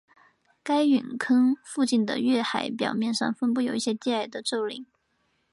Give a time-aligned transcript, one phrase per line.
[0.63, 4.87] 该陨坑附近的月海表面上分布有一些低矮的皱岭。